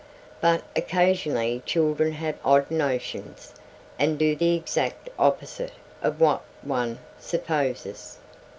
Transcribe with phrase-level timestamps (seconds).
[0.41, 3.53] But occasionally children have odd notions,
[3.99, 8.17] and do the exact opposite of what one supposes.